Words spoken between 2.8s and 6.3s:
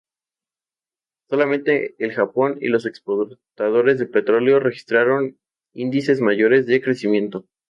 exportadores de petróleo registraron índices